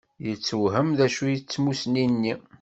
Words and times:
Yettewhem 0.25 0.89
d 0.97 0.99
acu 1.05 1.25
n 1.35 1.39
tmussni-nni. 1.41 2.33